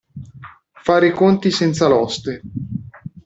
Fare 0.83 1.05
i 1.09 1.11
conti 1.11 1.51
senza 1.51 1.87
l'oste. 1.87 2.41